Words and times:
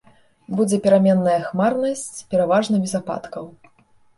Будзе 0.59 0.77
пераменная 0.85 1.35
хмарнасць, 1.49 2.07
пераважна 2.33 2.83
без 2.87 2.99
ападкаў. 3.03 3.45